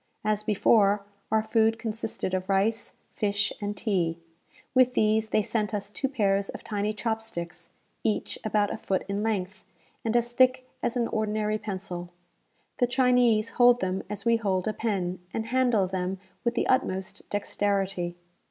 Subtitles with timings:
[0.25, 4.17] As before, our food consisted of rice, fish, and tea.
[4.73, 9.03] With these they sent us two pairs of tiny chop sticks, each about a foot
[9.07, 9.63] in length,
[10.03, 12.09] and as thick as an ordinary pencil.
[12.77, 17.29] The Chinese hold them as we hold a pen, and handle them with the utmost
[17.29, 18.15] dexterity.